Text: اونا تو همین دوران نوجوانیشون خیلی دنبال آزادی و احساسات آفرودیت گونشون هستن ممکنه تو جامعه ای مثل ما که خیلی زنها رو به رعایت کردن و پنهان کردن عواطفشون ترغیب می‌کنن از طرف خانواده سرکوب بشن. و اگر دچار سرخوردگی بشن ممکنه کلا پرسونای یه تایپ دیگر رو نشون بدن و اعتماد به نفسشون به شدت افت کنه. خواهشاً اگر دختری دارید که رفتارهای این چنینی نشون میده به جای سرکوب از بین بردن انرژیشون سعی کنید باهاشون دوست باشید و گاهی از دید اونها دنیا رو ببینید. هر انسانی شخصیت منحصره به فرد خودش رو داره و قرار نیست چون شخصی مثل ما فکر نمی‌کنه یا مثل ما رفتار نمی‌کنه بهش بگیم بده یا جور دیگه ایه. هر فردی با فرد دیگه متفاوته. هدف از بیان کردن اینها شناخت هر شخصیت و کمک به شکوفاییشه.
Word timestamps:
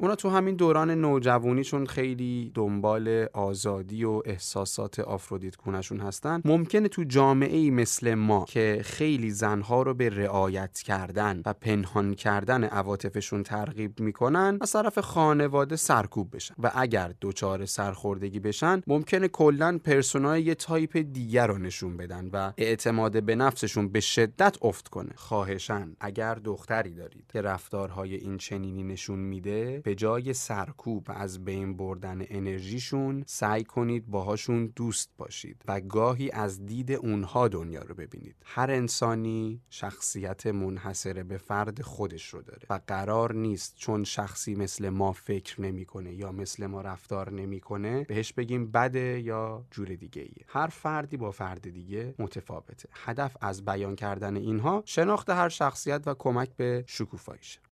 اونا 0.00 0.14
تو 0.14 0.28
همین 0.28 0.56
دوران 0.56 0.90
نوجوانیشون 0.90 1.86
خیلی 1.86 2.52
دنبال 2.54 3.26
آزادی 3.32 4.04
و 4.04 4.22
احساسات 4.24 5.00
آفرودیت 5.00 5.56
گونشون 5.56 6.00
هستن 6.00 6.42
ممکنه 6.44 6.88
تو 6.88 7.04
جامعه 7.04 7.56
ای 7.56 7.70
مثل 7.70 8.14
ما 8.14 8.44
که 8.48 8.80
خیلی 8.84 9.30
زنها 9.30 9.82
رو 9.82 9.94
به 9.94 10.08
رعایت 10.08 10.78
کردن 10.78 11.42
و 11.46 11.52
پنهان 11.52 12.14
کردن 12.14 12.64
عواطفشون 12.64 13.42
ترغیب 13.42 14.00
می‌کنن 14.00 14.58
از 14.60 14.72
طرف 14.72 14.98
خانواده 14.98 15.76
سرکوب 15.76 16.36
بشن. 16.36 16.54
و 16.58 16.72
اگر 16.74 17.14
دچار 17.20 17.66
سرخوردگی 17.66 18.40
بشن 18.40 18.82
ممکنه 18.86 19.28
کلا 19.28 19.78
پرسونای 19.84 20.42
یه 20.42 20.54
تایپ 20.54 20.96
دیگر 20.96 21.46
رو 21.46 21.58
نشون 21.58 21.96
بدن 21.96 22.28
و 22.32 22.52
اعتماد 22.56 23.22
به 23.22 23.34
نفسشون 23.34 23.88
به 23.88 24.00
شدت 24.00 24.56
افت 24.62 24.88
کنه. 24.88 25.12
خواهشاً 25.16 25.96
اگر 26.00 26.34
دختری 26.34 26.94
دارید 26.94 27.24
که 27.32 27.42
رفتارهای 27.42 28.14
این 28.14 28.38
چنینی 28.38 28.82
نشون 28.82 29.18
میده 29.18 29.82
به 29.88 29.94
جای 29.94 30.32
سرکوب 30.32 31.06
از 31.08 31.44
بین 31.44 31.76
بردن 31.76 32.22
انرژیشون 32.28 33.24
سعی 33.26 33.64
کنید 33.64 34.06
باهاشون 34.06 34.72
دوست 34.76 35.10
باشید 35.18 35.62
و 35.68 35.80
گاهی 35.80 36.30
از 36.30 36.66
دید 36.66 36.92
اونها 36.92 37.48
دنیا 37.48 37.82
رو 37.82 37.94
ببینید. 37.94 38.36
هر 38.44 38.70
انسانی 38.70 39.60
شخصیت 39.70 40.46
منحصره 40.46 41.22
به 41.22 41.38
فرد 41.38 41.82
خودش 41.82 42.28
رو 42.28 42.42
داره 42.42 42.66
و 42.70 42.80
قرار 42.86 43.34
نیست 43.34 43.76
چون 43.76 44.04
شخصی 44.04 44.54
مثل 44.54 44.88
ما 44.88 45.12
فکر 45.12 45.60
نمی‌کنه 45.60 46.14
یا 46.14 46.32
مثل 46.32 46.66
ما 46.66 46.80
رفتار 46.80 47.32
نمی‌کنه 47.32 48.04
بهش 48.04 48.32
بگیم 48.32 48.70
بده 48.70 49.20
یا 49.20 49.64
جور 49.70 49.88
دیگه 49.88 50.22
ایه. 50.22 50.44
هر 50.46 50.66
فردی 50.66 51.16
با 51.16 51.30
فرد 51.30 51.70
دیگه 51.70 52.14
متفاوته. 52.18 52.88
هدف 52.92 53.36
از 53.40 53.64
بیان 53.64 53.96
کردن 53.96 54.36
اینها 54.36 54.82
شناخت 54.86 55.30
هر 55.30 55.48
شخصیت 55.48 56.02
و 56.06 56.14
کمک 56.14 56.50
به 56.56 56.84
شکوفاییشه. 56.86 57.58